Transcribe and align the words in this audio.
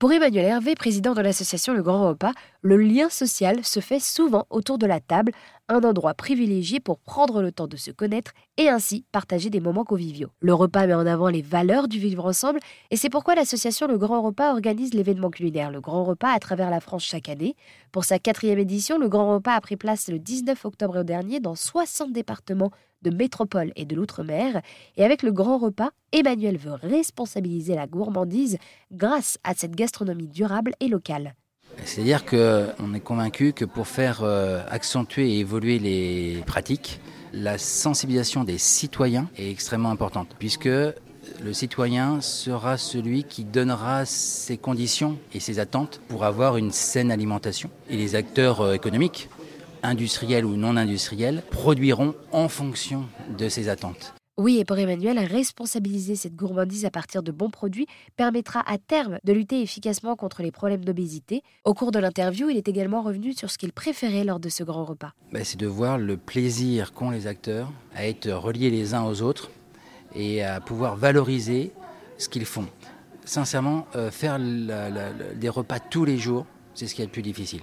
Pour 0.00 0.14
Emmanuel 0.14 0.46
Hervé, 0.46 0.74
président 0.76 1.12
de 1.12 1.20
l'association 1.20 1.74
Le 1.74 1.82
Grand 1.82 2.08
Repas, 2.08 2.32
le 2.62 2.78
lien 2.78 3.10
social 3.10 3.62
se 3.62 3.80
fait 3.80 4.00
souvent 4.00 4.46
autour 4.48 4.78
de 4.78 4.86
la 4.86 4.98
table, 4.98 5.32
un 5.68 5.82
endroit 5.82 6.14
privilégié 6.14 6.80
pour 6.80 6.98
prendre 6.98 7.42
le 7.42 7.52
temps 7.52 7.66
de 7.66 7.76
se 7.76 7.90
connaître 7.90 8.32
et 8.56 8.70
ainsi 8.70 9.04
partager 9.12 9.50
des 9.50 9.60
moments 9.60 9.84
conviviaux. 9.84 10.30
Le 10.40 10.54
repas 10.54 10.86
met 10.86 10.94
en 10.94 11.04
avant 11.04 11.28
les 11.28 11.42
valeurs 11.42 11.86
du 11.86 11.98
vivre 11.98 12.24
ensemble 12.24 12.60
et 12.90 12.96
c'est 12.96 13.10
pourquoi 13.10 13.34
l'association 13.34 13.88
Le 13.88 13.98
Grand 13.98 14.22
Repas 14.22 14.52
organise 14.52 14.94
l'événement 14.94 15.28
culinaire 15.28 15.70
Le 15.70 15.82
Grand 15.82 16.04
Repas 16.04 16.32
à 16.32 16.38
travers 16.38 16.70
la 16.70 16.80
France 16.80 17.04
chaque 17.04 17.28
année. 17.28 17.54
Pour 17.92 18.04
sa 18.04 18.18
quatrième 18.18 18.58
édition, 18.58 18.96
Le 18.96 19.10
Grand 19.10 19.34
Repas 19.34 19.52
a 19.52 19.60
pris 19.60 19.76
place 19.76 20.08
le 20.08 20.18
19 20.18 20.64
octobre 20.64 21.02
dernier 21.02 21.40
dans 21.40 21.54
60 21.54 22.10
départements 22.10 22.70
de 23.02 23.10
métropole 23.10 23.72
et 23.76 23.84
de 23.84 23.96
l'outre-mer. 23.96 24.60
Et 24.96 25.04
avec 25.04 25.22
le 25.22 25.32
grand 25.32 25.58
repas, 25.58 25.90
Emmanuel 26.12 26.56
veut 26.56 26.74
responsabiliser 26.74 27.74
la 27.74 27.86
gourmandise 27.86 28.58
grâce 28.92 29.38
à 29.44 29.54
cette 29.54 29.76
gastronomie 29.76 30.28
durable 30.28 30.72
et 30.80 30.88
locale. 30.88 31.34
C'est-à-dire 31.84 32.26
qu'on 32.26 32.94
est 32.94 33.00
convaincu 33.00 33.52
que 33.52 33.64
pour 33.64 33.86
faire 33.86 34.20
euh, 34.22 34.62
accentuer 34.68 35.30
et 35.30 35.38
évoluer 35.40 35.78
les 35.78 36.42
pratiques, 36.46 37.00
la 37.32 37.58
sensibilisation 37.58 38.44
des 38.44 38.58
citoyens 38.58 39.28
est 39.36 39.50
extrêmement 39.50 39.90
importante, 39.90 40.34
puisque 40.38 40.66
le 40.66 41.52
citoyen 41.52 42.20
sera 42.20 42.76
celui 42.76 43.24
qui 43.24 43.44
donnera 43.44 44.04
ses 44.04 44.56
conditions 44.56 45.16
et 45.32 45.40
ses 45.40 45.58
attentes 45.58 46.00
pour 46.08 46.24
avoir 46.24 46.56
une 46.56 46.72
saine 46.72 47.10
alimentation. 47.10 47.70
Et 47.88 47.96
les 47.96 48.14
acteurs 48.14 48.60
euh, 48.60 48.74
économiques 48.74 49.28
industriels 49.82 50.44
ou 50.44 50.56
non 50.56 50.76
industriels, 50.76 51.42
produiront 51.50 52.14
en 52.32 52.48
fonction 52.48 53.06
de 53.38 53.48
ces 53.48 53.68
attentes. 53.68 54.14
Oui, 54.40 54.58
et 54.58 54.64
pour 54.64 54.78
Emmanuel, 54.78 55.18
responsabiliser 55.18 56.16
cette 56.16 56.34
gourmandise 56.34 56.86
à 56.86 56.90
partir 56.90 57.22
de 57.22 57.30
bons 57.30 57.50
produits 57.50 57.86
permettra 58.16 58.62
à 58.66 58.78
terme 58.78 59.18
de 59.22 59.34
lutter 59.34 59.60
efficacement 59.60 60.16
contre 60.16 60.42
les 60.42 60.50
problèmes 60.50 60.82
d'obésité. 60.82 61.42
Au 61.66 61.74
cours 61.74 61.90
de 61.90 61.98
l'interview, 61.98 62.48
il 62.48 62.56
est 62.56 62.66
également 62.66 63.02
revenu 63.02 63.34
sur 63.34 63.50
ce 63.50 63.58
qu'il 63.58 63.70
préférait 63.70 64.24
lors 64.24 64.40
de 64.40 64.48
ce 64.48 64.64
grand 64.64 64.86
repas. 64.86 65.12
Ben, 65.30 65.44
c'est 65.44 65.58
de 65.58 65.66
voir 65.66 65.98
le 65.98 66.16
plaisir 66.16 66.94
qu'ont 66.94 67.10
les 67.10 67.26
acteurs 67.26 67.70
à 67.94 68.06
être 68.06 68.30
reliés 68.30 68.70
les 68.70 68.94
uns 68.94 69.04
aux 69.04 69.20
autres 69.20 69.50
et 70.14 70.42
à 70.42 70.58
pouvoir 70.60 70.96
valoriser 70.96 71.72
ce 72.16 72.30
qu'ils 72.30 72.46
font. 72.46 72.66
Sincèrement, 73.26 73.86
euh, 73.94 74.10
faire 74.10 74.38
des 74.38 75.48
repas 75.50 75.80
tous 75.80 76.06
les 76.06 76.16
jours, 76.16 76.46
c'est 76.74 76.86
ce 76.86 76.94
qui 76.94 77.02
est 77.02 77.06
le 77.06 77.10
plus 77.10 77.20
difficile 77.20 77.60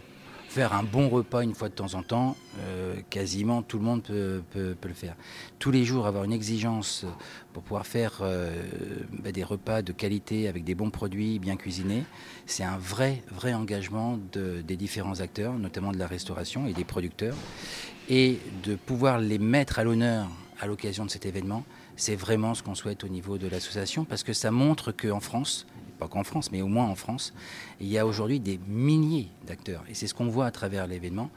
faire 0.58 0.74
un 0.74 0.82
bon 0.82 1.08
repas 1.08 1.44
une 1.44 1.54
fois 1.54 1.70
de 1.70 1.76
temps 1.76 1.94
en 1.94 2.02
temps, 2.02 2.36
euh, 2.62 2.96
quasiment 3.12 3.62
tout 3.62 3.78
le 3.78 3.84
monde 3.84 4.02
peut, 4.02 4.42
le 4.56 4.94
faire. 4.96 5.16
Tous 5.60 5.70
les 5.70 5.86
jours, 5.86 6.08
avoir 6.08 6.24
une 6.24 6.34
exigence 6.34 7.06
pour 7.54 7.62
pouvoir 7.62 7.86
faire 7.86 8.22
euh, 8.22 8.50
bah, 9.24 9.32
des 9.32 9.44
repas 9.44 9.84
de 9.84 9.92
qualité 9.92 10.48
avec 10.48 10.64
des 10.64 10.74
bons 10.74 10.90
produits 10.90 11.38
bien 11.38 11.58
cuisinés, 11.58 12.06
c'est 12.48 12.64
un 12.64 12.80
vrai, 12.80 13.22
vrai 13.30 13.54
engagement 13.54 14.18
des 14.34 14.78
différents 14.78 15.20
acteurs, 15.20 15.54
notamment 15.60 15.92
de 15.92 16.00
la 16.00 16.08
restauration 16.08 16.66
et 16.66 16.74
des 16.74 16.86
producteurs. 16.86 17.36
Et 18.10 18.40
de 18.64 18.74
pouvoir 18.74 19.20
les 19.20 19.38
mettre 19.38 19.78
à 19.78 19.84
l'honneur 19.84 20.28
à 20.60 20.66
l'occasion 20.66 21.06
de 21.06 21.12
cet 21.12 21.28
événement, 21.28 21.66
c'est 21.98 22.16
vraiment 22.16 22.56
ce 22.56 22.64
qu'on 22.64 22.74
souhaite 22.74 23.04
au 23.04 23.10
niveau 23.10 23.38
de 23.38 23.48
l'association 23.48 24.06
parce 24.06 24.24
que 24.24 24.34
ça 24.34 24.50
montre 24.50 24.92
qu'en 24.92 25.20
France, 25.20 25.68
pas 25.98 26.08
qu'en 26.08 26.24
France, 26.24 26.52
mais 26.52 26.62
au 26.62 26.68
moins 26.68 26.88
en 26.88 26.96
France, 26.96 27.34
il 27.80 27.88
y 27.88 27.98
a 27.98 28.06
aujourd'hui 28.06 28.40
des 28.40 28.60
milliers 28.68 29.30
d'acteurs. 29.46 29.84
Et 29.90 29.94
c'est 29.94 30.08
ce 30.08 30.14
qu'on 30.14 30.28
voit 30.28 30.46
à 30.46 30.52
travers 30.52 30.88
l'événement 30.88 31.30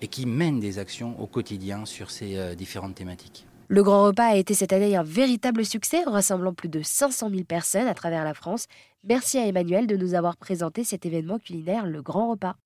et 0.00 0.08
qui 0.08 0.26
mènent 0.26 0.60
des 0.60 0.78
actions 0.78 1.20
au 1.20 1.26
quotidien 1.26 1.84
sur 1.84 2.10
ces 2.10 2.36
euh, 2.36 2.54
différentes 2.54 2.94
thématiques. 2.94 3.46
Le 3.70 3.82
Grand 3.82 4.04
Repas 4.04 4.28
a 4.28 4.36
été 4.36 4.54
cette 4.54 4.72
année 4.72 4.96
un 4.96 5.02
véritable 5.02 5.64
succès, 5.64 6.02
rassemblant 6.04 6.54
plus 6.54 6.70
de 6.70 6.80
500 6.82 7.28
000 7.28 7.44
personnes 7.44 7.86
à 7.86 7.92
travers 7.92 8.24
la 8.24 8.32
France. 8.32 8.66
Merci 9.04 9.36
à 9.38 9.46
Emmanuel 9.46 9.86
de 9.86 9.96
nous 9.96 10.14
avoir 10.14 10.38
présenté 10.38 10.84
cet 10.84 11.04
événement 11.04 11.38
culinaire, 11.38 11.84
le 11.84 12.00
Grand 12.00 12.30
Repas. 12.30 12.56